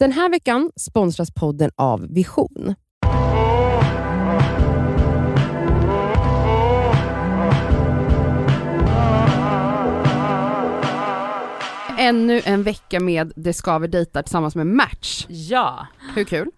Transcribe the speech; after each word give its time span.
Den 0.00 0.12
här 0.12 0.30
veckan 0.30 0.70
sponsras 0.76 1.30
podden 1.34 1.70
av 1.76 2.06
Vision. 2.14 2.74
Ännu 11.98 12.40
en 12.44 12.62
vecka 12.62 13.00
med 13.00 13.32
Det 13.36 13.52
skaver 13.52 13.88
dejtar 13.88 14.22
tillsammans 14.22 14.54
med 14.54 14.66
Match. 14.66 15.26
Ja. 15.28 15.86
Hur 16.14 16.24
kul? 16.24 16.50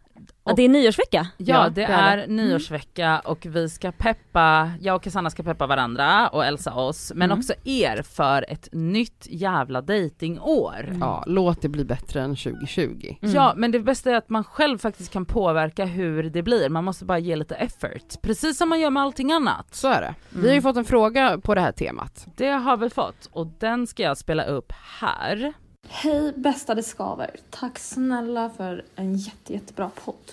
Ja, 0.45 0.53
det 0.57 0.63
är 0.63 0.69
nyårsvecka. 0.69 1.27
Ja, 1.37 1.65
Ja, 1.65 1.69
det, 1.69 1.83
är 1.85 2.19
är 2.19 2.27
nyårsvecka 2.27 3.21
och 3.25 3.47
vi 3.47 3.69
ska 3.69 3.93
peppa, 3.93 4.71
jag 4.81 4.97
och 4.97 5.03
Cassandra 5.03 5.31
ska 5.31 5.43
peppa 5.43 5.67
varandra 5.67 6.29
och 6.29 6.45
Elsa 6.45 6.75
oss, 6.75 7.13
men 7.15 7.31
Mm. 7.31 7.39
också 7.39 7.53
er 7.65 8.03
för 8.03 8.45
ett 8.49 8.69
nytt 8.73 9.27
jävla 9.31 9.81
datingår. 9.81 10.97
Ja, 11.01 11.25
låt 11.27 11.63
det 11.63 11.69
bli 11.69 11.85
bättre 11.85 12.21
än 12.23 12.37
2020. 12.37 13.17
Mm. 13.23 13.35
Ja 13.35 13.53
men 13.57 13.71
det 13.73 13.81
bästa 13.81 14.11
är 14.11 14.15
att 14.15 14.29
man 14.29 14.45
själv 14.45 14.79
faktiskt 14.79 15.13
kan 15.13 15.25
påverka 15.25 15.85
hur 15.85 16.23
det 16.23 16.43
blir, 16.43 16.69
man 16.69 16.85
måste 16.85 17.05
bara 17.05 17.19
ge 17.19 17.37
lite 17.37 17.55
effort. 17.55 18.23
Precis 18.23 18.59
som 18.59 18.69
man 18.69 18.81
gör 18.81 18.91
med 18.91 19.03
allting 19.03 19.33
annat. 19.33 19.75
Så 19.75 19.89
är 19.89 20.01
det. 20.01 20.15
Vi 20.31 20.49
har 20.49 20.55
ju 20.55 20.63
fått 20.63 20.77
en 20.77 20.85
fråga 20.85 21.39
på 21.39 21.55
det 21.55 21.61
här 21.61 21.73
temat. 21.73 22.27
Det 22.37 22.49
har 22.51 22.77
vi 22.77 22.91
fått 22.91 23.29
och 23.33 23.47
den 23.47 23.87
ska 23.87 24.03
jag 24.03 24.19
spela 24.19 24.45
upp 24.45 24.73
här. 25.01 25.53
Hej 25.89 26.33
bästa 26.37 26.75
det 26.75 26.83
skaver. 26.83 27.37
Tack 27.51 27.79
snälla 27.79 28.51
för 28.57 28.85
en 28.97 29.17
jätte, 29.17 29.53
jättebra 29.53 29.91
podd. 30.05 30.33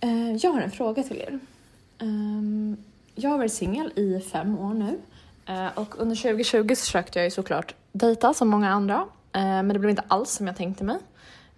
Eh, 0.00 0.36
jag 0.36 0.50
har 0.50 0.60
en 0.60 0.70
fråga 0.70 1.02
till 1.02 1.16
er. 1.16 1.38
Ehm, 1.98 2.76
jag 3.14 3.30
har 3.30 3.38
varit 3.38 3.52
singel 3.52 3.92
i 3.96 4.20
fem 4.20 4.58
år 4.58 4.74
nu 4.74 4.98
eh, 5.46 5.78
och 5.78 6.00
under 6.00 6.16
2020 6.16 6.74
så 6.74 6.84
försökte 6.84 7.18
jag 7.18 7.26
ju 7.26 7.30
såklart 7.30 7.74
dejta 7.92 8.34
som 8.34 8.48
många 8.48 8.70
andra 8.70 9.06
eh, 9.32 9.42
men 9.42 9.68
det 9.68 9.78
blev 9.78 9.90
inte 9.90 10.04
alls 10.08 10.30
som 10.30 10.46
jag 10.46 10.56
tänkte 10.56 10.84
mig. 10.84 10.98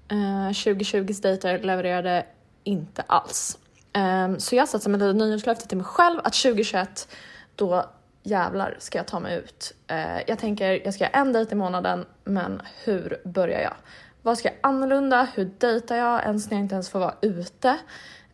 2020s 0.09 1.23
dejter 1.23 1.59
levererade 1.59 2.27
inte 2.65 3.03
alls. 3.07 3.59
Ehm, 3.93 4.41
så 4.41 4.55
jag 4.55 4.69
satte 4.69 4.85
som 4.85 4.95
ett 4.95 5.01
litet 5.01 5.17
nyårslöfte 5.17 5.69
till 5.69 5.77
mig 5.77 5.87
själv 5.87 6.19
att 6.25 6.35
2021 6.35 7.09
då 7.57 7.87
jävlar 8.25 8.77
ska 8.79 8.99
jag 8.99 9.07
ta 9.07 9.21
mig 9.21 9.39
ut. 9.39 9.75
Eh, 9.87 10.21
jag 10.27 10.39
tänker 10.39 10.85
jag 10.85 10.95
ska 10.95 11.05
göra 11.05 11.13
en 11.13 11.33
dejt 11.33 11.53
i 11.53 11.55
månaden 11.55 12.07
men 12.25 12.63
hur 12.85 13.21
börjar 13.25 13.61
jag? 13.61 13.75
Vad 14.23 14.39
ska 14.39 14.49
jag 14.49 14.57
annorlunda? 14.61 15.29
Hur 15.35 15.51
dejtar 15.59 15.97
jag 15.97 16.23
ens 16.23 16.51
när 16.51 16.57
jag 16.57 16.65
inte 16.65 16.75
ens 16.75 16.91
får 16.91 16.99
vara 16.99 17.15
ute? 17.21 17.79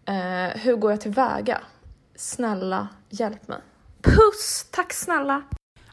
Eh, 0.04 0.60
hur 0.60 0.76
går 0.76 0.90
jag 0.90 1.00
tillväga? 1.00 1.60
Snälla 2.14 2.88
hjälp 3.08 3.48
mig. 3.48 3.58
Puss! 4.02 4.66
Tack 4.70 4.92
snälla! 4.92 5.42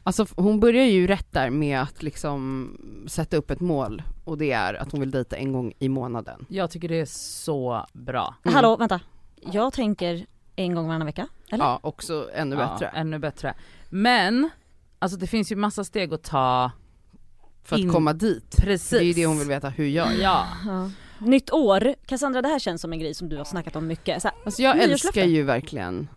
Alltså 0.02 0.26
hon 0.36 0.60
börjar 0.60 0.84
ju 0.84 1.06
rätt 1.06 1.32
där 1.32 1.50
med 1.50 1.82
att 1.82 2.02
liksom 2.02 2.70
sätta 3.08 3.36
upp 3.36 3.50
ett 3.50 3.60
mål 3.60 4.02
och 4.24 4.38
det 4.38 4.52
är 4.52 4.74
att 4.74 4.92
hon 4.92 5.00
vill 5.00 5.10
dejta 5.10 5.36
en 5.36 5.52
gång 5.52 5.72
i 5.78 5.88
månaden. 5.88 6.46
Jag 6.48 6.70
tycker 6.70 6.88
det 6.88 7.00
är 7.00 7.06
så 7.44 7.86
bra. 7.92 8.34
Mm. 8.44 8.54
Hallå, 8.54 8.76
vänta. 8.76 9.00
Jag 9.36 9.72
tänker 9.72 10.26
en 10.56 10.74
gång 10.74 10.86
varannan 10.86 11.06
vecka, 11.06 11.28
eller? 11.50 11.64
Ja, 11.64 11.78
också 11.82 12.30
ännu 12.34 12.56
bättre. 12.56 12.90
Ja, 12.92 13.00
ännu 13.00 13.18
bättre. 13.18 13.54
Men, 13.88 14.50
alltså 14.98 15.18
det 15.18 15.26
finns 15.26 15.52
ju 15.52 15.56
massa 15.56 15.84
steg 15.84 16.14
att 16.14 16.22
ta 16.22 16.70
För 17.64 17.76
att 17.76 17.82
in- 17.82 17.92
komma 17.92 18.12
dit. 18.12 18.56
precis. 18.56 18.90
Det 18.90 18.98
är 18.98 19.02
ju 19.02 19.12
det 19.12 19.26
hon 19.26 19.38
vill 19.38 19.48
veta, 19.48 19.68
hur 19.68 19.86
gör 19.86 20.06
jag? 20.06 20.18
Ja. 20.20 20.46
Ja. 20.66 20.90
Nytt 21.20 21.50
år, 21.52 21.94
Cassandra 22.06 22.42
det 22.42 22.48
här 22.48 22.58
känns 22.58 22.80
som 22.80 22.92
en 22.92 22.98
grej 22.98 23.14
som 23.14 23.28
du 23.28 23.36
har 23.36 23.44
snackat 23.44 23.76
om 23.76 23.86
mycket. 23.86 24.22
Så 24.22 24.28
här, 24.28 24.36
Alltså 24.44 24.62
jag 24.62 24.78
älskar 24.82 25.24
ju 25.24 25.42
verkligen 25.42 26.08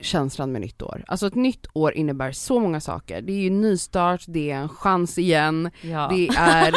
känslan 0.00 0.52
med 0.52 0.60
nytt 0.60 0.82
år. 0.82 1.04
Alltså 1.06 1.26
ett 1.26 1.34
nytt 1.34 1.66
år 1.72 1.92
innebär 1.94 2.32
så 2.32 2.60
många 2.60 2.80
saker. 2.80 3.22
Det 3.22 3.32
är 3.32 3.40
ju 3.42 3.50
nystart, 3.50 4.24
det 4.28 4.50
är 4.50 4.56
en 4.56 4.68
chans 4.68 5.18
igen, 5.18 5.70
ja. 5.82 6.08
det 6.14 6.28
är 6.28 6.72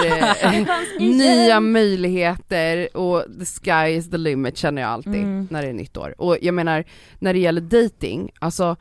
eh, 0.46 0.68
nya 1.00 1.60
möjligheter 1.60 2.98
och 2.98 3.24
the 3.40 3.46
sky 3.46 3.94
is 3.98 4.10
the 4.12 4.18
limit 4.18 4.58
känner 4.58 4.82
jag 4.82 4.92
alltid 4.92 5.14
Mm. 5.16 5.48
när 5.52 5.62
det 5.62 5.68
är 5.70 5.74
nytt 5.74 5.98
år. 5.98 6.16
Och 6.18 6.38
jag 6.42 6.54
menar, 6.54 6.84
när 7.20 7.34
det 7.34 7.40
gäller 7.40 7.62
dating, 7.62 8.32
alltså 8.40 8.76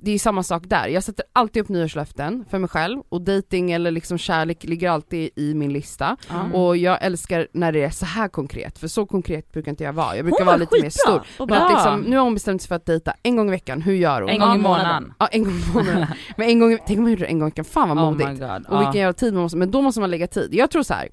det 0.00 0.10
är 0.10 0.18
samma 0.18 0.42
sak 0.42 0.62
där. 0.66 0.88
Jag 0.88 1.04
sätter 1.04 1.24
alltid 1.32 1.62
upp 1.62 1.68
nyårslöften 1.68 2.44
för 2.50 2.58
mig 2.58 2.68
själv 2.68 3.02
och 3.08 3.20
dating 3.20 3.72
eller 3.72 3.90
liksom 3.90 4.18
kärlek 4.18 4.64
ligger 4.64 4.90
alltid 4.90 5.30
i 5.36 5.54
min 5.54 5.72
lista. 5.72 6.16
Mm. 6.30 6.54
Och 6.54 6.76
jag 6.76 6.98
älskar 7.02 7.48
när 7.52 7.72
det 7.72 7.84
är 7.84 7.90
så 7.90 8.06
här 8.06 8.28
konkret, 8.28 8.78
för 8.78 8.88
så 8.88 9.06
konkret 9.06 9.52
brukar 9.52 9.70
inte 9.70 9.84
jag 9.84 9.92
vara. 9.92 10.16
Jag 10.16 10.24
brukar 10.24 10.44
vara 10.44 10.56
var 10.56 10.60
lite 10.60 10.76
mer 10.76 10.82
skitbra 10.82 10.90
stor. 11.24 11.42
och 11.42 11.50
Men 11.50 11.62
att 11.62 11.70
liksom, 11.70 12.00
nu 12.00 12.16
har 12.16 12.24
hon 12.24 12.34
bestämt 12.34 12.62
sig 12.62 12.68
för 12.68 12.74
att 12.74 12.86
dejta 12.86 13.14
en 13.22 13.36
gång 13.36 13.48
i 13.48 13.50
veckan, 13.50 13.82
hur 13.82 13.94
gör 13.94 14.20
hon? 14.20 14.30
En 14.30 14.40
gång 14.40 14.54
i 14.54 14.58
månaden. 14.58 15.12
Ja, 15.18 15.26
en 15.26 15.44
gång 15.44 15.52
i 15.52 15.72
månaden. 15.74 16.06
Men 16.36 16.48
en 16.48 16.58
gång, 16.60 16.78
tänk 16.86 16.98
om 16.98 17.02
man 17.02 17.10
gjorde 17.12 17.24
det 17.24 17.30
en 17.30 17.38
gång 17.38 17.48
i 17.48 17.50
veckan, 17.50 17.64
fan 17.64 17.88
vad 17.88 17.98
Oh 17.98 18.04
modigt. 18.04 18.40
god. 18.40 18.66
och 18.66 18.80
vilken 18.80 19.00
jävla 19.00 19.12
tid 19.12 19.34
man 19.34 19.42
måste, 19.42 19.58
men 19.58 19.70
då 19.70 19.82
måste 19.82 20.00
man 20.00 20.10
lägga 20.10 20.26
tid. 20.26 20.48
Jag 20.52 20.70
tror 20.70 20.82
så 20.82 20.94
här. 20.94 21.08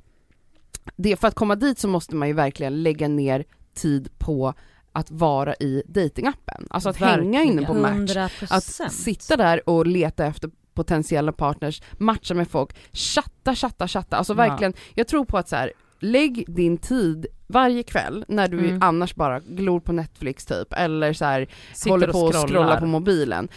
Det, 0.96 1.16
för 1.16 1.28
att 1.28 1.36
komma 1.36 1.56
dit 1.56 1.80
så 1.80 1.88
måste 1.88 2.16
man 2.16 2.28
ju 2.28 2.34
verkligen 2.34 2.84
lägga 2.84 3.08
ner 3.08 3.46
tid 3.74 4.10
på 4.18 4.54
att 4.96 5.12
vara 5.12 5.54
i 5.56 5.84
datingappen. 5.88 6.68
Alltså 6.70 6.90
att 6.90 6.98
hänga 6.98 7.16
Verkligen. 7.18 7.46
inne 7.58 7.66
på 7.66 7.74
Match, 7.74 8.12
100%. 8.16 8.48
att 8.50 8.92
sitta 8.94 9.38
där 9.38 9.70
och 9.70 9.88
leta 9.88 10.26
efter 10.26 10.50
potentiella 10.74 11.32
partners, 11.32 11.82
matcha 11.98 12.34
med 12.34 12.48
folk, 12.48 12.76
chatta, 12.92 13.56
chatta, 13.56 13.88
chatta. 13.88 14.18
Alltså 14.18 14.34
Ja. 14.34 14.38
verkligen, 14.38 14.74
jag 14.96 15.08
tror 15.08 15.26
på 15.26 15.38
att 15.38 15.50
så 15.50 15.56
här, 15.56 15.72
lägg 16.00 16.46
din 16.48 16.78
tid 16.78 17.26
varje 17.48 17.84
kväll 17.84 18.26
när 18.28 18.48
du 18.48 18.60
Mm. 18.60 18.78
annars 18.82 19.16
bara 19.16 19.40
glor 19.40 19.80
på 19.80 19.92
Netflix 19.94 20.46
typ, 20.46 20.74
eller 20.74 21.14
så 21.14 21.26
här, 21.26 21.48
håller 21.90 22.08
på 22.12 22.20
och 22.20 22.34
scrollar. 22.34 22.48
scrollar 22.48 22.80
på 22.80 22.86
mobilen. 22.86 23.48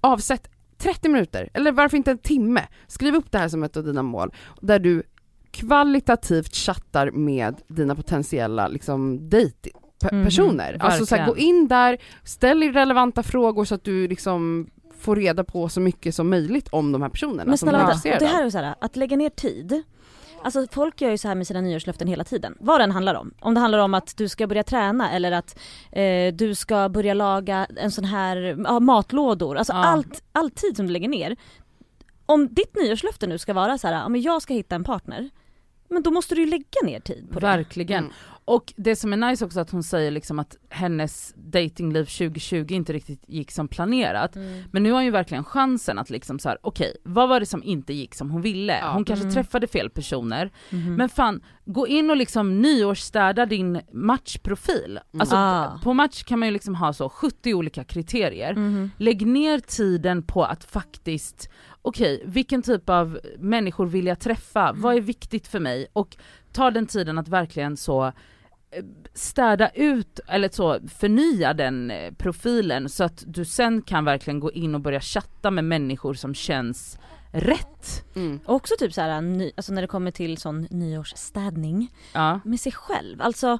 Avsätt 0.00 0.48
30 0.78 1.08
minuter, 1.08 1.50
eller 1.54 1.72
varför 1.72 1.96
inte 1.96 2.10
en 2.10 2.18
timme? 2.18 2.62
Skriv 2.86 3.14
upp 3.14 3.30
det 3.32 3.38
här 3.38 3.48
som 3.48 3.62
ett 3.62 3.76
av 3.76 3.84
dina 3.84 4.02
mål, 4.02 4.32
där 4.60 4.78
du 4.78 5.02
kvalitativt 5.50 6.54
chattar 6.54 7.10
med 7.10 7.54
dina 7.68 7.94
potentiella 7.94 8.68
liksom 8.68 9.28
dejt 9.28 9.70
pe- 10.02 10.14
Mhm, 10.14 10.24
personer. 10.24 10.76
Alltså 10.80 11.06
så 11.06 11.16
här, 11.16 11.26
gå 11.26 11.36
in 11.36 11.68
där, 11.68 11.98
ställ 12.24 12.62
relevanta 12.72 13.22
frågor 13.22 13.64
så 13.64 13.74
att 13.74 13.84
du 13.84 14.08
liksom 14.08 14.70
får 14.98 15.16
reda 15.16 15.44
på 15.44 15.68
så 15.68 15.80
mycket 15.80 16.14
som 16.14 16.30
möjligt 16.30 16.68
om 16.68 16.92
de 16.92 17.02
här 17.02 17.08
personerna 17.08 17.44
Men 17.44 17.58
snälla 17.58 17.78
är 17.82 17.86
vänta, 17.86 18.18
det 18.18 18.26
här 18.26 18.44
är 18.46 18.50
så 18.50 18.58
här, 18.58 18.74
att 18.80 18.96
lägga 18.96 19.16
ner 19.16 19.30
tid 19.30 19.82
Alltså 20.42 20.66
folk 20.72 21.00
gör 21.00 21.10
ju 21.10 21.18
så 21.18 21.28
här 21.28 21.34
med 21.34 21.46
sina 21.46 21.60
nyårslöften 21.60 22.08
hela 22.08 22.24
tiden, 22.24 22.56
vad 22.60 22.80
den 22.80 22.90
handlar 22.90 23.14
om. 23.14 23.34
Om 23.40 23.54
det 23.54 23.60
handlar 23.60 23.78
om 23.78 23.94
att 23.94 24.16
du 24.16 24.28
ska 24.28 24.46
börja 24.46 24.62
träna 24.62 25.10
eller 25.10 25.32
att 25.32 25.58
eh, 25.92 26.34
du 26.34 26.54
ska 26.54 26.88
börja 26.88 27.14
laga 27.14 27.66
en 27.76 27.90
sån 27.90 28.04
här, 28.04 28.56
ja, 28.64 28.80
matlådor, 28.80 29.56
alltså 29.56 29.72
Ja. 29.72 29.84
allt, 29.84 30.22
all 30.32 30.50
tid 30.50 30.76
som 30.76 30.86
du 30.86 30.92
lägger 30.92 31.08
ner. 31.08 31.36
Om 32.26 32.48
ditt 32.54 32.76
nyårslöfte 32.76 33.26
nu 33.26 33.38
ska 33.38 33.52
vara 33.52 33.78
så 33.78 33.86
här, 33.86 33.94
ja 33.94 34.08
men 34.08 34.20
jag 34.22 34.42
ska 34.42 34.54
hitta 34.54 34.74
en 34.74 34.84
partner, 34.84 35.30
men 35.88 36.02
då 36.02 36.10
måste 36.10 36.34
du 36.34 36.40
ju 36.40 36.46
lägga 36.50 36.64
ner 36.84 37.00
tid 37.00 37.28
på 37.32 37.40
det. 37.40 37.46
Verkligen. 37.46 37.98
Mm. 38.04 38.12
Och 38.48 38.72
det 38.76 38.96
som 38.96 39.12
är 39.12 39.16
nice 39.16 39.44
också 39.44 39.60
att 39.60 39.70
hon 39.70 39.82
säger 39.82 40.10
liksom 40.10 40.38
att 40.38 40.56
hennes 40.70 41.34
datingliv 41.36 42.04
2020 42.04 42.66
inte 42.68 42.92
riktigt 42.92 43.22
gick 43.28 43.50
som 43.50 43.68
planerat. 43.68 44.36
Mm. 44.36 44.62
Men 44.72 44.82
nu 44.82 44.90
har 44.90 44.96
hon 44.96 45.04
ju 45.04 45.10
verkligen 45.10 45.44
chansen 45.44 45.98
att 45.98 46.10
liksom 46.10 46.38
så 46.38 46.48
här: 46.48 46.58
okej, 46.62 46.96
vad 47.04 47.28
var 47.28 47.40
det 47.40 47.46
som 47.46 47.62
inte 47.62 47.92
gick 47.92 48.14
som 48.14 48.30
hon 48.30 48.42
ville? 48.42 48.78
Ja. 48.78 48.92
Hon 48.92 49.04
kanske 49.04 49.24
Mm. 49.24 49.34
träffade 49.34 49.66
fel 49.66 49.90
personer. 49.90 50.50
Mhm. 50.70 50.94
Men 50.94 51.08
fan, 51.08 51.42
gå 51.64 51.86
in 51.86 52.10
och 52.10 52.16
liksom 52.16 52.62
nyårsstäda 52.62 53.46
din 53.46 53.80
matchprofil. 53.92 54.98
Alltså 55.18 55.36
Ah. 55.36 55.80
på 55.82 55.94
match 55.94 56.22
kan 56.24 56.38
man 56.38 56.48
ju 56.48 56.52
liksom 56.52 56.74
ha 56.74 56.92
så 56.92 57.08
70 57.08 57.54
olika 57.54 57.84
kriterier. 57.84 58.54
Mhm. 58.54 58.90
Lägg 58.98 59.26
ner 59.26 59.58
tiden 59.58 60.22
på 60.22 60.44
att 60.44 60.64
faktiskt, 60.64 61.50
okej 61.82 62.22
vilken 62.26 62.62
typ 62.62 62.88
av 62.90 63.18
människor 63.38 63.86
vill 63.86 64.06
jag 64.06 64.20
träffa? 64.20 64.72
Vad 64.72 64.96
är 64.96 65.00
viktigt 65.00 65.46
för 65.48 65.60
mig? 65.60 65.86
Och 65.92 66.16
ta 66.52 66.70
den 66.70 66.86
tiden 66.86 67.18
att 67.18 67.28
verkligen 67.28 67.76
så 67.76 68.12
städa 69.14 69.68
ut, 69.68 70.20
eller 70.28 70.48
så 70.48 70.78
förnya 70.88 71.54
den 71.54 71.90
eh, 71.90 72.12
profilen 72.12 72.88
så 72.88 73.04
att 73.04 73.24
du 73.26 73.44
sen 73.44 73.82
kan 73.82 74.04
verkligen 74.04 74.40
gå 74.40 74.52
in 74.52 74.74
och 74.74 74.80
börja 74.80 75.00
chatta 75.00 75.50
med 75.50 75.64
människor 75.64 76.14
som 76.14 76.34
känns 76.34 76.98
rätt. 77.32 78.04
Mm. 78.16 78.40
Också 78.46 78.74
typ 78.78 78.92
så 78.92 79.00
här, 79.00 79.20
ny, 79.20 79.52
alltså 79.56 79.72
när 79.72 79.82
det 79.82 79.88
kommer 79.88 80.10
till 80.10 80.38
sån 80.38 80.66
nyårsstädning 80.70 81.92
Ja, 82.12 82.40
med 82.44 82.60
sig 82.60 82.72
själv. 82.72 83.22
Alltså 83.22 83.58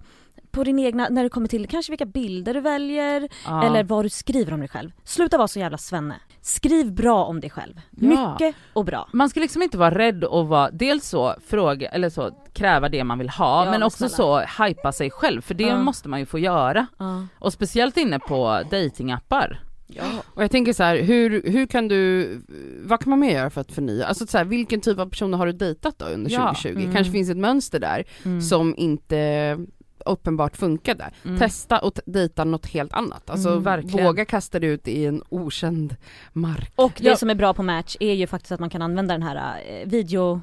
på 0.50 0.64
din 0.64 0.78
egna, 0.78 1.08
när 1.08 1.22
det 1.22 1.28
kommer 1.28 1.48
till 1.48 1.68
kanske 1.68 1.92
vilka 1.92 2.06
bilder 2.06 2.54
du 2.54 2.60
väljer 2.60 3.28
ja. 3.44 3.66
eller 3.66 3.84
vad 3.84 4.04
du 4.04 4.08
skriver 4.08 4.52
om 4.52 4.60
dig 4.60 4.68
själv. 4.68 4.90
Sluta 5.04 5.38
vara 5.38 5.48
så 5.48 5.58
jävla 5.58 5.78
svenne. 5.78 6.20
Skriv 6.46 6.92
bra 6.92 7.24
om 7.24 7.40
dig 7.40 7.50
själv. 7.50 7.74
Ja. 7.90 8.32
Mycket 8.32 8.54
och 8.72 8.84
bra. 8.84 9.08
Man 9.12 9.30
ska 9.30 9.40
liksom 9.40 9.62
inte 9.62 9.78
vara 9.78 9.98
rädd 9.98 10.24
och 10.24 10.48
vara, 10.48 10.70
dels 10.70 11.08
så 11.08 11.34
fråga, 11.46 11.88
eller 11.88 12.10
så 12.10 12.30
kräva 12.52 12.88
det 12.88 13.04
man 13.04 13.18
vill 13.18 13.28
ha, 13.28 13.64
Ja, 13.64 13.70
men 13.70 13.82
också 13.82 14.08
snälla. 14.08 14.46
så 14.46 14.62
hypa 14.64 14.92
sig 14.92 15.10
själv, 15.10 15.40
för 15.42 15.54
det 15.54 15.64
Ja. 15.64 15.78
måste 15.82 16.08
man 16.08 16.20
ju 16.20 16.26
få 16.26 16.38
göra. 16.38 16.86
Ja. 16.98 17.26
Och 17.38 17.52
speciellt 17.52 17.96
inne 17.96 18.18
på 18.18 18.62
datingappar. 18.70 19.60
Och 20.34 20.42
jag 20.42 20.50
tänker 20.50 20.72
så 20.72 20.82
här, 20.82 20.96
hur, 21.02 21.42
hur 21.50 21.66
kan 21.66 21.88
du, 21.88 22.30
vad 22.84 23.00
kan 23.00 23.10
man 23.10 23.18
mer 23.20 23.32
göra 23.34 23.50
för 23.50 23.60
att 23.60 23.72
förnya? 23.72 24.06
Alltså 24.06 24.26
så 24.26 24.38
här, 24.38 24.44
vilken 24.44 24.80
typ 24.80 24.98
av 24.98 25.10
personer 25.10 25.38
har 25.38 25.46
du 25.46 25.52
dejtat 25.52 25.98
då 25.98 26.04
under 26.06 26.30
Ja, 26.30 26.54
2020? 26.54 26.68
mm. 26.80 26.94
Kanske 26.94 27.12
finns 27.12 27.30
ett 27.30 27.36
mönster 27.36 27.78
där 27.80 28.04
Mm. 28.24 28.40
som 28.42 28.74
inte 28.76 29.58
uppenbart 30.06 30.56
funkade. 30.56 31.10
Mm. 31.24 31.38
Testa 31.38 31.78
och 31.78 31.98
dejta 32.06 32.44
något 32.44 32.66
helt 32.66 32.92
annat. 32.92 33.30
Alltså 33.30 33.48
Mm, 33.48 33.62
verkligen. 33.62 34.06
våga 34.06 34.24
kasta 34.24 34.58
det 34.58 34.66
ut 34.66 34.88
i 34.88 35.06
en 35.06 35.22
okänd 35.28 35.96
mark. 36.32 36.72
Och 36.76 36.92
det 36.96 37.04
Ja. 37.08 37.16
som 37.16 37.30
är 37.30 37.34
bra 37.34 37.54
på 37.54 37.62
Match 37.62 37.96
är 38.00 38.12
ju 38.14 38.26
faktiskt 38.26 38.52
att 38.52 38.60
man 38.60 38.70
kan 38.70 38.82
använda 38.82 39.14
den 39.14 39.22
här 39.22 39.60
eh, 39.66 39.88
video 39.88 40.40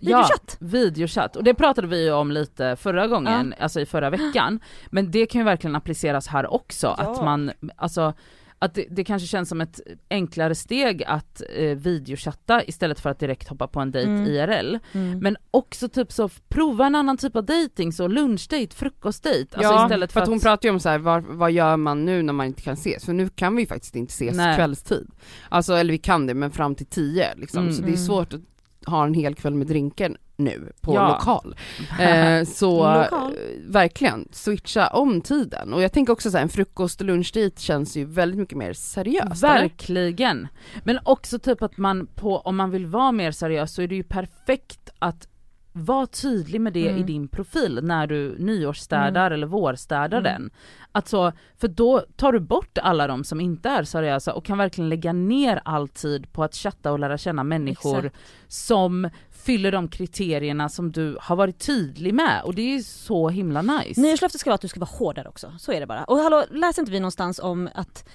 Videochatt. 0.00 0.56
Ja, 0.60 0.66
videochatt. 0.66 1.36
Och 1.36 1.44
det 1.44 1.54
pratade 1.54 1.86
vi 1.86 2.04
ju 2.04 2.12
om 2.12 2.30
lite 2.30 2.76
förra 2.76 3.06
gången, 3.06 3.54
alltså 3.60 3.80
i 3.80 3.86
förra 3.86 4.10
veckan. 4.10 4.60
Men 4.90 5.10
det 5.10 5.26
kan 5.26 5.40
ju 5.40 5.44
verkligen 5.44 5.76
appliceras 5.76 6.26
här 6.26 6.54
också, 6.54 6.86
Ja. 6.98 7.04
att 7.04 7.24
man, 7.24 7.50
alltså 7.76 8.12
att 8.58 8.74
det, 8.74 8.86
det 8.90 9.04
kanske 9.04 9.28
känns 9.28 9.48
som 9.48 9.60
ett 9.60 9.80
enklare 10.10 10.54
steg 10.54 11.04
att 11.04 11.42
eh, 11.56 11.76
videochatta 11.76 12.64
istället 12.64 13.00
för 13.00 13.10
att 13.10 13.18
direkt 13.18 13.48
hoppa 13.48 13.66
på 13.68 13.80
en 13.80 13.90
dejt 13.90 14.10
Mm. 14.10 14.26
IRL. 14.26 14.78
Mm. 14.92 15.18
Men 15.18 15.36
också 15.50 15.88
typ 15.88 16.12
så, 16.12 16.28
prova 16.48 16.86
en 16.86 16.94
annan 16.94 17.16
typ 17.16 17.36
av 17.36 17.44
dating, 17.44 17.92
så 17.92 18.08
lunchdate, 18.08 18.76
frukostdate. 18.76 19.38
Alltså 19.52 19.72
ja, 19.72 19.84
istället 19.86 20.12
för 20.12 20.20
att 20.20 20.28
hon 20.28 20.40
pratar 20.40 20.68
ju 20.68 20.72
om 20.72 20.80
så 20.80 20.88
här, 20.88 20.98
vad, 20.98 21.24
vad 21.24 21.52
gör 21.52 21.76
man 21.76 22.04
nu 22.04 22.22
när 22.22 22.32
man 22.32 22.46
inte 22.46 22.62
kan 22.62 22.74
ses? 22.74 23.04
För 23.04 23.12
nu 23.12 23.28
kan 23.28 23.56
vi 23.56 23.66
faktiskt 23.66 23.96
inte 23.96 24.10
ses 24.10 24.36
Nej. 24.36 24.56
kvällstid. 24.56 25.10
Alltså 25.48 25.74
eller 25.74 25.92
vi 25.92 25.98
kan 25.98 26.26
det 26.26 26.34
men 26.34 26.50
fram 26.50 26.74
till 26.74 26.86
tio 26.86 27.34
liksom. 27.36 27.62
Mm. 27.62 27.72
Så 27.74 27.82
det 27.82 27.86
är 27.88 27.88
Mm. 27.88 28.06
svårt 28.06 28.32
att 28.34 28.40
ha 28.86 29.04
en 29.06 29.14
hel 29.14 29.34
kväll 29.34 29.54
med 29.54 29.66
drinken 29.66 30.16
nu 30.38 30.72
på 30.80 30.94
Ja. 30.94 31.08
lokal. 31.08 31.56
Eh, 32.00 32.44
så 32.44 32.94
Lokal. 33.02 33.32
eh, 33.32 33.38
verkligen, 33.72 34.28
switcha 34.32 34.86
om 34.88 35.20
tiden. 35.20 35.74
Och 35.74 35.82
jag 35.82 35.92
tänker 35.92 36.12
också 36.12 36.30
så 36.30 36.36
här, 36.36 36.42
en 36.42 36.48
frukost 36.48 37.00
och 37.00 37.06
lunchdate 37.06 37.60
känns 37.62 37.96
ju 37.96 38.04
väldigt 38.04 38.38
mycket 38.38 38.58
mer 38.58 38.72
seriöst. 38.72 39.44
eller? 39.44 39.54
Verkligen. 39.60 40.48
Men 40.84 40.98
också 41.04 41.38
typ 41.38 41.62
att 41.62 41.76
man 41.76 42.06
på, 42.06 42.38
om 42.38 42.56
man 42.56 42.70
vill 42.70 42.86
vara 42.86 43.12
mer 43.12 43.30
seriös 43.32 43.74
så 43.74 43.82
är 43.82 43.88
det 43.88 43.94
ju 43.94 44.02
perfekt 44.02 44.90
att 44.98 45.28
vara 45.78 46.06
tydlig 46.06 46.60
med 46.60 46.72
det 46.72 46.88
Mm. 46.88 47.00
i 47.00 47.02
din 47.02 47.28
profil 47.28 47.80
när 47.82 48.06
du 48.06 48.36
nyårsstädar 48.38 49.30
eller 49.30 49.46
vårstädar 49.46 50.18
Mm. 50.18 50.22
den. 50.22 50.50
Alltså, 50.92 51.32
för 51.56 51.68
då 51.68 52.04
tar 52.16 52.32
du 52.32 52.40
bort 52.40 52.78
alla 52.78 53.06
de 53.06 53.24
som 53.24 53.40
inte 53.40 53.68
är 53.68 53.84
seriösa 53.84 54.34
och 54.34 54.44
kan 54.44 54.58
verkligen 54.58 54.88
lägga 54.88 55.12
ner 55.12 55.60
all 55.64 55.88
tid 55.88 56.32
på 56.32 56.44
att 56.44 56.54
chatta 56.54 56.92
och 56.92 56.98
lära 56.98 57.18
känna 57.18 57.44
människor 57.44 57.98
Exakt. 58.06 58.16
som 58.48 59.10
fyller 59.30 59.72
de 59.72 59.88
kriterierna 59.88 60.68
som 60.68 60.92
du 60.92 61.16
har 61.20 61.36
varit 61.36 61.58
tydlig 61.66 62.14
med 62.14 62.42
och 62.44 62.54
det 62.54 62.62
är 62.62 62.76
ju 62.76 62.82
så 62.82 63.28
himla 63.28 63.62
nice. 63.62 64.00
Nyårslöftet 64.00 64.40
ska 64.40 64.50
vara 64.50 64.54
att 64.54 64.60
du 64.60 64.68
ska 64.68 64.80
vara 64.80 64.90
hårdare 64.98 65.28
också, 65.28 65.52
så 65.58 65.72
är 65.72 65.80
det 65.80 65.86
bara. 65.86 66.04
Och 66.04 66.18
hallå, 66.18 66.44
läser 66.50 66.82
inte 66.82 66.92
vi 66.92 67.00
någonstans 67.00 67.38
om 67.38 67.68
att 67.74 68.08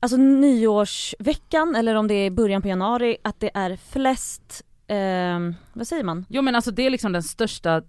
Alltså 0.00 0.16
nyårsveckan, 0.16 1.74
eller 1.76 1.94
om 1.94 2.08
det 2.08 2.14
är 2.14 2.30
början 2.30 2.62
på 2.62 2.68
januari, 2.68 3.16
att 3.24 3.40
det 3.40 3.50
är 3.54 3.76
flest, 3.76 4.62
ehm, 4.86 5.54
vad 5.72 5.86
säger 5.86 6.04
man? 6.04 6.26
Jo 6.28 6.42
men 6.42 6.54
alltså 6.54 6.70
det 6.70 6.86
är 6.86 6.90
liksom 6.90 7.12
den 7.12 7.22
största 7.22 7.82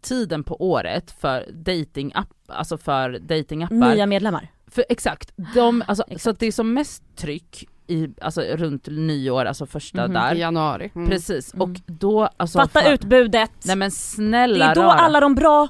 tiden 0.00 0.44
på 0.44 0.62
året 0.70 1.10
för 1.20 1.46
datingapp, 1.52 2.28
alltså 2.46 2.78
för 2.78 3.18
datingappar. 3.18 3.94
Nya 3.94 4.06
medlemmar. 4.06 4.48
För 4.66 4.84
exakt, 4.88 5.32
de, 5.54 5.82
alltså, 5.86 6.02
Exakt. 6.06 6.22
så 6.22 6.30
att 6.30 6.40
det 6.40 6.46
är 6.46 6.52
som 6.52 6.74
mest 6.74 7.02
tryck 7.16 7.68
i, 7.86 8.08
alltså 8.20 8.40
runt 8.40 8.86
nyår, 8.86 9.44
alltså 9.44 9.66
första 9.66 10.04
Mhm. 10.04 10.12
där. 10.14 10.34
I 10.34 10.38
januari. 10.38 10.92
Mm. 10.94 11.08
Precis, 11.08 11.54
Mm. 11.54 11.62
och 11.70 11.80
då 11.86 12.28
alltså 12.36 12.58
Fatta 12.58 12.80
för- 12.80 12.92
utbudet! 12.92 13.50
Nej 13.64 13.76
men 13.76 13.88
det 13.88 13.94
snälla 13.94 14.70
är 14.70 14.74
då 14.74 14.80
rara. 14.82 14.92
alla 14.92 15.20
de 15.20 15.34
bra 15.34 15.68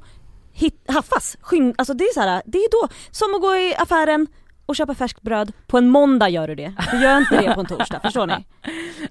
hit, 0.53 0.85
haffas, 0.89 1.37
skyn, 1.41 1.75
alltså 1.79 1.95
det 1.95 2.05
är 2.05 2.15
så 2.15 2.21
här, 2.21 2.43
det 2.47 2.59
är 2.59 2.71
då, 2.83 2.89
som 3.11 3.35
att 3.35 3.41
gå 3.41 3.55
i 3.57 3.75
affären 3.79 4.27
och 4.69 4.77
köpa 4.77 4.95
färskt 4.95 5.23
bröd, 5.23 5.53
på 5.67 5.79
en 5.79 5.89
måndag 5.89 6.29
gör 6.29 6.49
du 6.49 6.55
det. 6.55 6.75
Du 6.91 7.03
gör 7.03 7.19
inte 7.19 7.41
det 7.41 7.55
på 7.55 7.61
en 7.61 7.67
torsdag, 7.67 8.01
förstår 8.03 8.27
ni? 8.27 8.35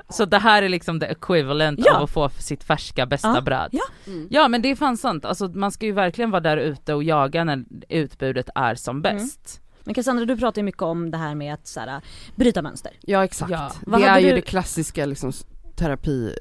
Så 0.09 0.25
det 0.25 0.37
här 0.37 0.63
är 0.63 0.69
liksom 0.69 0.99
the 0.99 1.05
equivalent 1.05 1.79
Ja. 1.85 1.97
av 1.97 2.03
att 2.03 2.09
få 2.09 2.29
sitt 2.29 2.63
färska 2.63 3.05
bästa 3.05 3.31
Ja, 3.35 3.41
bröd. 3.41 3.69
ja. 3.71 3.83
Mm. 4.07 4.27
Ja 4.31 4.47
men 4.47 4.61
det 4.61 4.71
är 4.71 4.75
fan 4.75 4.97
sant, 4.97 5.25
alltså 5.25 5.47
man 5.47 5.71
ska 5.71 5.85
ju 5.85 5.91
verkligen 5.91 6.31
vara 6.31 6.41
där 6.41 6.57
ute 6.57 6.93
och 6.93 7.03
jaga 7.03 7.43
när 7.43 7.63
utbudet 7.89 8.49
är 8.55 8.75
som 8.75 8.97
Mm. 8.97 9.01
bäst. 9.17 9.61
Men 9.83 9.93
Cassandra 9.93 10.25
du 10.25 10.37
pratar 10.37 10.59
ju 10.61 10.63
mycket 10.65 10.81
om 10.81 11.11
det 11.11 11.17
här 11.17 11.35
med 11.35 11.53
att 11.53 11.67
så 11.67 11.79
här, 11.79 12.01
bryta 12.35 12.61
mönster. 12.61 12.91
Ja 13.01 13.23
exakt. 13.23 13.51
Ja. 13.51 13.71
Vad 13.81 14.01
Det 14.01 14.07
är 14.07 14.19
ju 14.19 14.29
du- 14.29 14.35
det 14.35 14.41
klassiska 14.41 15.05
liksom 15.05 15.31
terapi, 15.75 16.33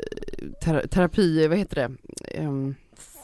tera, 0.64 0.86
terapi, 0.86 1.46
vad 1.48 1.58
heter 1.58 1.76
det? 1.76 1.90
Ehm, 2.38 2.74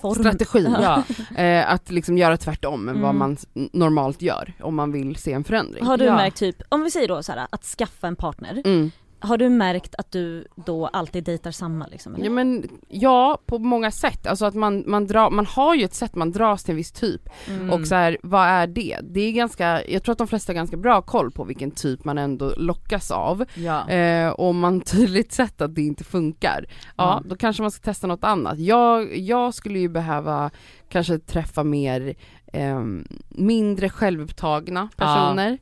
Form. 0.02 0.14
strategi. 0.14 0.69
Ja. 0.82 1.02
Eh, 1.43 1.72
att 1.72 1.90
liksom 1.90 2.19
göra 2.19 2.37
tvärtom 2.37 2.88
än 2.88 3.00
vad 3.00 3.10
Mm. 3.14 3.19
man 3.19 3.37
normalt 3.72 4.22
gör 4.22 4.52
om 4.60 4.75
man 4.75 4.93
vill 4.93 5.16
se 5.16 5.32
en 5.32 5.44
förändring. 5.44 5.84
Har 5.87 5.96
du 5.96 6.04
Ja. 6.04 6.16
märkt 6.16 6.37
typ, 6.37 6.62
om 6.69 6.82
vi 6.84 6.90
säger 6.90 7.08
då 7.08 7.22
så 7.22 7.32
här, 7.32 7.46
att 7.50 7.64
skaffa 7.64 8.06
en 8.06 8.16
partner, 8.16 8.62
Mm. 8.64 8.90
Har 9.22 9.36
du 9.38 9.48
märkt 9.48 9.94
att 9.98 10.12
du 10.12 10.46
då 10.54 10.86
alltid 10.86 11.24
dejtar 11.24 11.50
samma 11.50 11.86
liksom? 11.86 12.14
eller? 12.14 12.24
Ja 12.24 12.30
men 12.30 12.69
ja, 12.88 13.38
på 13.46 13.58
många 13.58 13.90
sätt. 13.90 14.26
Alltså 14.26 14.44
att 14.46 14.54
man, 14.54 14.84
man, 14.86 15.06
drar, 15.06 15.30
man 15.30 15.46
har 15.46 15.74
ju 15.74 15.84
ett 15.84 15.94
sätt 15.94 16.14
man 16.14 16.32
dras 16.32 16.64
till 16.64 16.72
en 16.72 16.76
viss 16.76 16.92
typ. 16.92 17.28
Mm. 17.48 17.70
Och 17.70 17.86
så 17.86 17.94
här, 17.94 18.19
vad 18.22 18.46
är 18.46 18.66
det? 18.66 18.98
Det 19.02 19.20
är 19.20 19.32
ganska, 19.32 19.84
jag 19.86 20.02
tror 20.02 20.12
att 20.12 20.19
de 20.19 20.28
flesta 20.28 20.52
har 20.52 20.54
ganska 20.54 20.76
bra 20.76 21.02
koll 21.02 21.30
på 21.30 21.44
vilken 21.44 21.70
typ 21.70 22.04
man 22.04 22.19
ändå 22.19 22.52
lockas 22.56 23.10
av. 23.10 23.44
Ja. 23.54 23.88
Eh, 23.88 24.30
och 24.30 24.54
man 24.54 24.80
tydligt 24.86 25.32
sett 25.32 25.60
att 25.60 25.74
det 25.74 25.82
inte 25.82 26.04
funkar, 26.04 26.66
ja 26.96 27.12
Mm. 27.12 27.28
då 27.28 27.36
kanske 27.36 27.62
man 27.62 27.70
ska 27.70 27.82
testa 27.84 28.06
något 28.06 28.24
annat. 28.24 28.58
Jag, 28.58 29.16
jag 29.19 29.54
skulle 29.54 29.78
ju 29.78 29.88
behöva 29.88 30.50
kanske 30.88 31.19
träffa 31.19 31.64
mer, 31.64 32.14
ehm, 32.52 33.06
mindre 33.28 33.88
självupptagna 33.88 34.88
personer. 34.96 35.58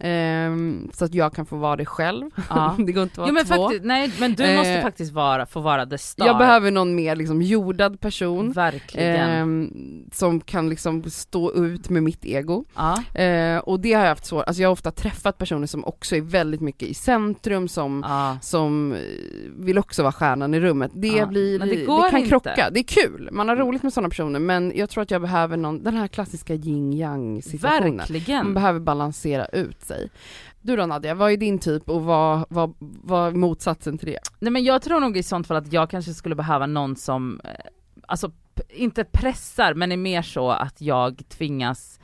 Ehm, 0.00 0.90
så 0.92 1.04
att 1.04 1.14
jag 1.14 1.32
kan 1.34 1.46
få 1.46 1.56
vara 1.56 1.76
det 1.76 1.86
själv. 1.86 2.30
Ja. 2.50 2.74
det 2.86 2.92
går 2.92 3.02
inte 3.02 3.12
att 3.12 3.18
vara 3.18 3.28
Jo 3.28 3.34
men 3.34 3.44
två. 3.44 3.54
faktiskt, 3.54 3.84
nej 3.84 4.12
men 4.20 4.34
du 4.34 4.56
måste 4.56 4.70
Eh, 4.74 4.82
faktiskt 4.82 5.12
vara, 5.12 5.46
få 5.46 5.60
vara 5.60 5.86
the 5.86 5.98
star. 5.98 6.26
Jag 6.26 6.38
behöver 6.38 6.70
någon 6.70 6.94
mer 6.94 7.16
liksom 7.16 7.42
jordad 7.42 8.00
person. 8.00 8.52
Verkligen. 8.52 9.16
ehm, 9.30 9.70
som 10.12 10.40
kan 10.40 10.68
liksom 10.68 11.02
stå 11.10 11.52
ut 11.52 11.90
med 11.90 12.02
mitt 12.02 12.24
ego. 12.24 12.64
ja. 12.74 13.20
Eh, 13.20 13.58
och 13.58 13.80
det 13.80 13.92
har 13.92 14.02
jag 14.02 14.08
haft 14.08 14.24
svårt, 14.26 14.44
alltså 14.46 14.62
jag 14.62 14.68
har 14.68 14.72
ofta 14.72 14.90
träffat 14.90 15.38
personer 15.38 15.66
som 15.66 15.84
också 15.84 16.16
är 16.16 16.20
väldigt 16.20 16.60
mycket 16.60 16.88
i 16.88 16.94
centrum, 16.94 17.68
som, 17.68 18.04
ja. 18.08 18.38
som 18.42 18.92
eh, 18.92 18.98
vill 19.56 19.78
också 19.78 20.02
vara 20.02 20.12
stjärnan 20.12 20.54
i 20.54 20.60
rummet. 20.60 20.90
Det 20.94 21.28
blir, 21.28 21.58
men 21.58 21.68
det 21.68 21.76
det, 21.76 21.86
kan 21.86 22.16
inte. 22.18 22.28
krocka, 22.28 22.70
det 22.70 22.80
är 22.80 22.84
kul, 22.84 23.28
man 23.32 23.48
har 23.48 23.56
roligt 23.56 23.82
med 23.82 23.92
sådana 23.92 24.08
personer 24.08 24.40
men 24.40 24.72
jag 24.74 24.90
tror 24.90 25.02
att 25.02 25.10
jag 25.10 25.20
behöver 25.22 25.56
någon, 25.56 25.82
den 25.82 25.94
här 25.96 26.06
klassiska 26.08 26.54
yin 26.54 26.92
yang 26.92 27.42
situationen. 27.42 27.96
Verkligen. 27.96 28.44
Man 28.44 28.54
behöver 28.54 28.80
balansera 28.80 29.46
ut 29.46 29.83
sig. 29.84 30.10
Du 30.60 30.76
då 30.76 30.86
Nadja, 30.86 31.14
vad 31.14 31.32
är 31.32 31.36
din 31.36 31.58
typ 31.58 31.88
och 31.88 32.02
vad, 32.04 32.46
vad, 32.48 32.74
vad 32.78 33.26
är 33.28 33.32
motsatsen 33.36 33.98
till 33.98 34.08
det? 34.08 34.18
Nej 34.38 34.50
men 34.52 34.64
jag 34.64 34.82
tror 34.82 35.00
nog 35.00 35.16
i 35.16 35.22
sånt 35.22 35.46
fall 35.46 35.56
att 35.56 35.72
jag 35.72 35.90
kanske 35.90 36.14
skulle 36.14 36.34
behöva 36.34 36.66
någon 36.66 36.96
som, 36.96 37.40
eh, 37.44 37.50
alltså 38.06 38.30
inte 38.68 39.04
pressar 39.04 39.74
men 39.74 39.92
är 39.92 39.96
mer 39.96 40.22
så 40.22 40.50
att 40.50 40.80
jag 40.80 41.22
tvingas 41.28 42.00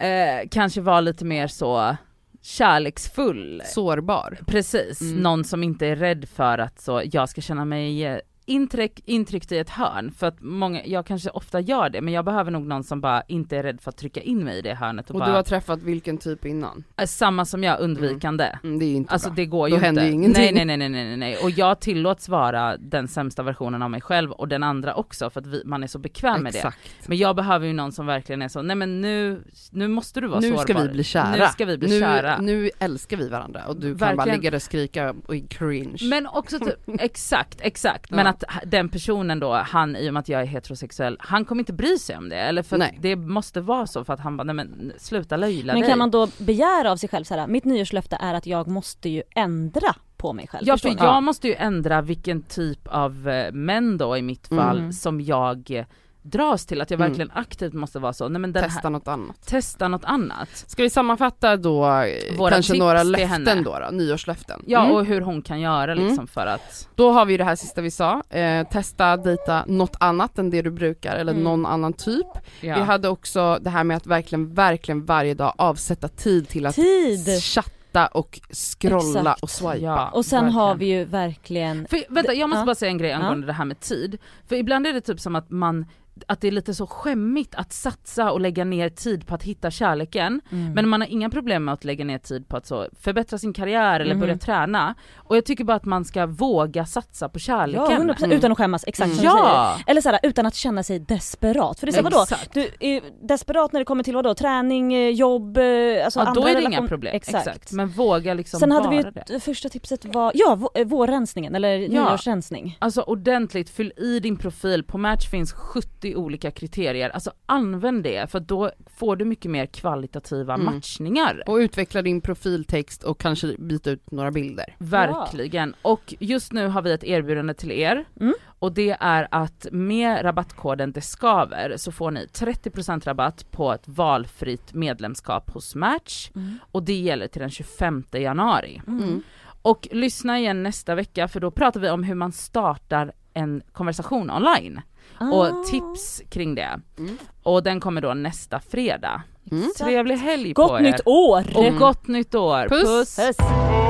eh, 0.00 0.48
kanske 0.50 0.80
vara 0.80 1.00
lite 1.00 1.24
mer 1.24 1.46
så 1.46 1.96
kärleksfull. 2.42 3.62
Sårbar. 3.66 4.38
Precis, 4.46 5.00
Mm. 5.00 5.16
någon 5.16 5.44
som 5.44 5.62
inte 5.62 5.86
är 5.86 5.96
rädd 5.96 6.28
för 6.28 6.58
att 6.58 6.80
så 6.80 7.02
jag 7.12 7.28
ska 7.28 7.40
känna 7.40 7.64
mig 7.64 8.04
eh, 8.04 8.18
intryck, 8.48 9.02
intryckt 9.04 9.52
i 9.52 9.58
ett 9.58 9.70
hörn 9.70 10.10
för 10.18 10.26
att 10.26 10.36
många, 10.40 10.84
jag 10.86 11.06
kanske 11.06 11.30
ofta 11.30 11.60
gör 11.60 11.90
det 11.90 12.00
men 12.00 12.14
jag 12.14 12.24
behöver 12.24 12.50
nog 12.50 12.66
någon 12.66 12.84
som 12.84 13.00
bara 13.00 13.22
inte 13.28 13.56
är 13.56 13.62
rädd 13.62 13.80
för 13.80 13.88
att 13.90 13.96
trycka 13.96 14.20
in 14.20 14.44
mig 14.44 14.58
i 14.58 14.62
det 14.62 14.74
hörnet 14.74 15.10
och, 15.10 15.14
Och 15.14 15.18
bara, 15.20 15.28
du 15.30 15.34
har 15.36 15.42
träffat 15.42 15.82
vilken 15.82 16.18
typ 16.18 16.44
innan? 16.46 16.84
eh, 16.96 17.06
samma 17.06 17.44
som 17.44 17.64
jag, 17.64 17.80
undvikande. 17.80 18.58
Mm, 18.64 18.78
det 18.78 18.84
är 18.84 18.94
inte 18.96 19.12
Alltså 19.12 19.28
bra. 19.28 19.36
det 19.36 19.46
går 19.46 19.68
Då 19.68 19.76
ju 19.76 19.80
händer 19.82 20.02
inte. 20.02 20.08
ju 20.08 20.14
ingenting. 20.14 20.42
Nej, 20.54 20.64
nej 20.66 20.76
nej 20.78 20.88
nej 20.88 21.04
nej 21.04 21.16
nej 21.16 21.36
och 21.42 21.50
jag 21.50 21.80
tillåts 21.80 22.28
vara 22.28 22.76
den 22.76 23.08
sämsta 23.08 23.42
versionen 23.42 23.82
av 23.82 23.90
mig 23.90 24.00
själv 24.00 24.30
och 24.32 24.48
den 24.48 24.62
andra 24.62 24.94
också 24.94 25.30
för 25.30 25.40
att 25.40 25.46
vi, 25.46 25.62
man 25.64 25.82
är 25.82 25.86
så 25.86 25.98
bekväm 25.98 26.42
med 26.42 26.52
det. 26.52 26.58
Exakt. 26.58 26.78
Men 27.06 27.18
jag 27.18 27.36
behöver 27.36 27.66
ju 27.66 27.72
någon 27.72 27.92
som 27.92 28.06
verkligen 28.06 28.42
är 28.42 28.48
så, 28.48 28.62
nej 28.62 28.76
men 28.76 29.00
nu, 29.00 29.42
nu 29.70 29.88
måste 29.88 30.20
du 30.20 30.26
vara 30.28 30.40
Nu 30.40 30.48
sårbar. 30.48 30.62
ska 30.62 30.78
vi 30.82 30.88
bli 30.88 31.04
kära. 31.04 31.36
Nu 31.36 31.46
ska 31.52 31.64
vi 31.64 31.78
bli 31.78 31.88
nu, 31.88 32.00
kära. 32.00 32.38
Nu 32.40 32.70
älskar 32.78 33.16
vi 33.16 33.28
varandra 33.28 33.64
och 33.66 33.76
du 33.80 33.88
kan 33.90 33.98
bara 33.98 34.14
Verkligen. 34.14 34.38
ligga 34.38 34.50
där 34.50 34.56
och 34.56 34.62
skrika 34.62 35.10
och 35.26 35.34
cringe. 35.50 35.98
Men 36.10 36.26
också 36.26 36.58
typ, 36.58 36.74
exakt, 37.00 37.58
exakt. 37.60 38.10
Men 38.10 38.18
Ja. 38.26 38.30
att 38.30 38.37
den 38.66 38.88
personen 38.88 39.40
då, 39.40 39.52
han 39.54 39.96
i 39.96 40.08
och 40.08 40.12
med 40.14 40.20
att 40.20 40.28
jag 40.28 40.40
är 40.42 40.46
heterosexuell, 40.46 41.16
han 41.20 41.44
kommer 41.44 41.60
inte 41.62 41.72
bry 41.72 41.98
sig 41.98 42.16
om 42.16 42.28
det. 42.28 42.36
Eller 42.36 42.62
för 42.62 42.76
att 42.76 42.80
Nej. 42.80 42.98
det 43.00 43.16
måste 43.16 43.60
vara 43.60 43.86
så 43.86 44.04
för 44.04 44.12
att 44.12 44.20
han 44.20 44.36
bara, 44.36 44.44
nej 44.44 44.54
men 44.54 44.92
sluta 44.98 45.36
löjla 45.36 45.72
Men 45.72 45.80
dig. 45.82 45.90
kan 45.90 45.98
man 45.98 46.10
då 46.10 46.28
begära 46.38 46.92
av 46.92 46.96
sig 46.96 47.08
själv 47.08 47.24
så 47.24 47.34
här, 47.34 47.46
mitt 47.46 47.64
nyårslöfte 47.64 48.16
är 48.20 48.34
att 48.34 48.46
jag 48.46 48.68
måste 48.68 49.08
ju 49.08 49.22
ändra 49.34 49.94
på 50.16 50.32
mig 50.32 50.46
själv. 50.48 50.66
Ja 50.68 50.76
för 50.78 50.88
jag 50.98 51.22
måste 51.22 51.48
ju 51.48 51.54
ändra 51.54 52.00
vilken 52.02 52.42
typ 52.42 52.88
av 52.88 53.28
eh, 53.28 53.52
män 53.52 53.98
då 53.98 54.16
i 54.16 54.22
mitt 54.22 54.48
fall 54.48 54.78
Mm. 54.78 54.92
som 54.92 55.20
jag 55.20 55.84
dras 56.22 56.66
till, 56.66 56.80
att 56.80 56.90
jag 56.90 57.00
Mm. 57.00 57.10
verkligen 57.10 57.30
aktivt 57.34 57.72
måste 57.72 57.98
vara 57.98 58.12
så, 58.12 58.28
nej 58.28 58.40
men 58.40 58.52
den 58.52 58.62
Testa 58.62 58.80
här, 58.82 58.90
något 58.90 59.08
annat. 59.08 59.46
testa 59.46 59.88
något 59.88 60.04
annat. 60.04 60.48
Ska 60.66 60.82
vi 60.82 60.90
sammanfatta 60.90 61.56
då 61.56 61.86
eh, 61.86 62.36
Våra 62.38 62.50
kanske 62.50 62.72
tips 62.72 62.78
några 62.80 62.98
till 63.00 63.10
löften 63.10 63.28
henne. 63.46 63.54
då, 63.62 63.78
då 63.78 63.88
nyårslöften? 63.96 64.62
Ja 64.66 64.80
Mm. 64.84 64.94
och 64.96 65.04
hur 65.04 65.20
hon 65.20 65.42
kan 65.42 65.60
göra 65.60 65.92
Mm. 65.92 66.06
liksom 66.06 66.26
för 66.26 66.46
att, 66.46 66.88
Då 66.94 67.10
har 67.12 67.26
vi 67.26 67.36
det 67.36 67.44
här 67.44 67.56
sista 67.56 67.80
vi 67.80 67.90
sa, 67.90 68.22
eh, 68.30 68.68
testa 68.68 69.16
dejta 69.16 69.64
något 69.66 69.96
annat 70.00 70.38
än 70.38 70.50
det 70.50 70.62
du 70.62 70.70
brukar 70.70 71.16
eller 71.16 71.32
Mm. 71.32 71.44
någon 71.44 71.66
annan 71.66 71.92
typ. 71.92 72.26
ja. 72.60 72.74
Vi 72.74 72.80
hade 72.82 73.08
också 73.08 73.58
det 73.60 73.70
här 73.70 73.84
med 73.84 73.96
att 73.96 74.06
verkligen, 74.06 74.54
verkligen 74.54 75.04
varje 75.04 75.34
dag 75.34 75.52
avsätta 75.58 76.08
tid 76.08 76.48
till 76.48 76.66
att 76.66 76.74
Tid! 76.74 77.42
chatta 77.42 78.06
och 78.06 78.40
scrolla 78.52 79.20
Exakt. 79.20 79.42
och 79.42 79.50
swipa. 79.50 79.76
Ja. 79.76 80.08
Och 80.10 80.24
sen 80.24 80.48
har 80.50 80.66
verkligen. 80.74 80.78
vi 80.78 80.98
ju 80.98 81.04
verkligen 81.04 81.86
För, 81.88 82.00
vänta 82.14 82.34
jag 82.34 82.48
måste 82.50 82.60
Ja. 82.60 82.66
bara 82.66 82.74
säga 82.74 82.90
en 82.90 82.98
grej 82.98 83.10
Ja. 83.10 83.16
angående 83.16 83.46
det 83.46 83.52
här 83.52 83.64
med 83.64 83.80
tid. 83.80 84.18
För 84.48 84.56
ibland 84.56 84.86
är 84.86 84.92
det 84.92 85.00
typ 85.00 85.20
som 85.20 85.36
att 85.36 85.50
man 85.50 85.86
att 86.28 86.40
det 86.40 86.48
är 86.48 86.52
lite 86.52 86.74
så 86.74 86.86
skämmigt 86.86 87.54
att 87.54 87.72
satsa 87.72 88.32
och 88.32 88.40
lägga 88.40 88.64
ner 88.64 88.88
tid 88.88 89.26
på 89.26 89.34
att 89.34 89.42
hitta 89.42 89.70
kärleken, 89.70 90.40
Mm. 90.52 90.72
men 90.72 90.88
man 90.88 91.00
har 91.00 91.08
inga 91.08 91.30
problem 91.30 91.64
med 91.64 91.74
att 91.74 91.84
lägga 91.84 92.04
ner 92.04 92.18
tid 92.18 92.48
på 92.48 92.56
att 92.56 92.66
så 92.66 92.86
förbättra 93.00 93.38
sin 93.38 93.52
karriär 93.52 94.00
eller 94.00 94.14
Mhm. 94.14 94.20
börja 94.20 94.38
träna. 94.38 94.94
Och 95.16 95.36
jag 95.36 95.44
tycker 95.44 95.64
bara 95.64 95.76
att 95.76 95.84
man 95.84 96.04
ska 96.04 96.26
våga 96.26 96.86
satsa 96.86 97.28
på 97.28 97.38
kärleken. 97.38 97.84
Ja 97.90 97.96
100% 97.98 98.24
Mm. 98.24 98.38
utan 98.38 98.52
att 98.52 98.58
skämmas, 98.58 98.84
exakt 98.86 99.10
som 99.10 99.18
du 99.18 99.24
Ja. 99.24 99.74
säger. 99.76 99.90
Eller 99.90 100.00
såhär, 100.00 100.20
utan 100.22 100.46
att 100.46 100.54
känna 100.54 100.82
sig 100.82 100.98
desperat. 100.98 101.80
För 101.80 101.86
det 101.86 101.90
är 101.90 101.96
så, 101.96 102.02
vadå? 102.02 102.24
Du 102.54 102.70
är 102.80 103.00
desperat 103.28 103.72
när 103.72 103.80
det 103.80 103.84
kommer 103.84 104.02
till 104.04 104.14
vadå? 104.14 104.34
Träning, 104.34 104.94
eh, 104.94 105.08
jobb, 105.10 105.56
eh, 105.58 105.64
alltså 106.04 106.20
Ja 106.20 106.26
andra 106.26 106.40
då 106.40 106.46
är 106.48 106.54
det 106.54 106.60
relation- 106.60 106.72
inga 106.72 106.88
problem, 106.88 107.16
Exakt. 107.16 107.46
exakt. 107.46 107.72
Men 107.72 107.88
våga 107.88 108.34
liksom 108.34 108.60
Sen 108.60 108.72
hade 108.72 108.88
vi 108.88 109.02
det. 109.02 109.12
ju, 109.28 109.36
ett- 109.36 109.42
första 109.44 109.68
tipset 109.68 110.04
var, 110.04 110.32
ja 110.34 110.58
eh, 110.74 110.86
vårrensningen 110.86 111.54
eller 111.54 111.76
Ja. 111.78 111.88
nyårsrensning. 111.88 112.76
Alltså 112.80 113.00
ordentligt, 113.02 113.70
fyll 113.70 113.92
i 113.96 114.20
din 114.20 114.36
profil, 114.36 114.84
på 114.84 114.98
Match 114.98 115.30
finns 115.30 115.52
70 115.52 116.07
olika 116.16 116.50
kriterier, 116.50 117.10
alltså 117.10 117.32
använd 117.46 118.02
det 118.02 118.30
för 118.30 118.40
då 118.40 118.70
får 118.96 119.16
du 119.16 119.24
mycket 119.24 119.50
mer 119.50 119.66
kvalitativa 119.66 120.54
Mm. 120.54 120.66
matchningar. 120.66 121.42
Och 121.46 121.56
utveckla 121.56 122.02
din 122.02 122.20
profiltext 122.20 123.04
och 123.04 123.20
kanske 123.20 123.54
byta 123.58 123.90
ut 123.90 124.10
några 124.10 124.30
bilder. 124.30 124.74
Verkligen. 124.78 125.74
Och 125.82 126.14
just 126.20 126.52
nu 126.52 126.66
har 126.68 126.82
vi 126.82 126.92
ett 126.92 127.04
erbjudande 127.04 127.54
till 127.54 127.72
er 127.72 128.04
Mm. 128.20 128.34
och 128.58 128.72
det 128.72 128.96
är 129.00 129.28
att 129.30 129.66
med 129.72 130.24
rabattkoden 130.24 130.92
det 130.92 131.00
skaver 131.00 131.74
så 131.76 131.92
får 131.92 132.10
ni 132.10 132.26
30% 132.32 133.04
rabatt 133.06 133.50
på 133.50 133.72
ett 133.72 133.88
valfritt 133.88 134.74
medlemskap 134.74 135.50
hos 135.50 135.74
Match 135.74 136.30
och 136.72 136.82
det 136.82 136.94
gäller 137.00 137.26
till 137.28 137.40
den 137.40 137.50
25 137.50 138.04
januari. 138.12 138.82
Mm. 138.86 139.22
Och 139.62 139.88
lyssna 139.90 140.38
igen 140.38 140.62
nästa 140.62 140.94
vecka 140.94 141.28
för 141.28 141.40
då 141.40 141.50
pratar 141.50 141.80
vi 141.80 141.90
om 141.90 142.02
hur 142.02 142.14
man 142.14 142.32
startar 142.32 143.12
en 143.34 143.62
konversation 143.72 144.30
online 144.30 144.80
Ah. 145.18 145.30
och 145.30 145.64
tips 145.64 146.22
kring 146.28 146.54
det. 146.54 146.80
Mm. 146.98 147.18
Och 147.42 147.62
den 147.62 147.80
kommer 147.80 148.00
då 148.00 148.14
nästa 148.14 148.60
fredag. 148.60 149.22
Mm. 149.50 149.70
Trevlig 149.78 150.16
helg 150.16 150.54
på 150.54 150.62
Gott 150.62 150.80
er! 150.80 150.84
nytt 150.84 151.00
år! 151.06 151.44
Och 151.54 151.78
gott 151.78 152.06
nytt 152.08 152.34
år! 152.34 152.68
Puss. 152.68 153.16
Puss. 153.16 153.87